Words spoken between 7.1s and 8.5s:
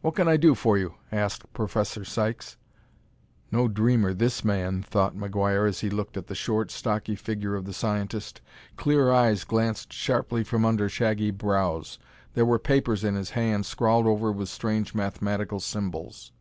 figure of the scientist.